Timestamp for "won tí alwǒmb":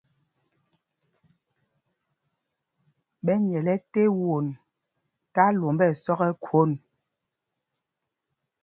4.21-5.79